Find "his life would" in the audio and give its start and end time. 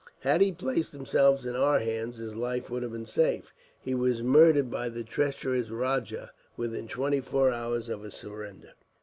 2.17-2.81